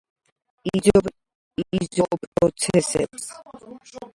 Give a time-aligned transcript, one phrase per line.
[0.69, 3.31] იზოპროცესებს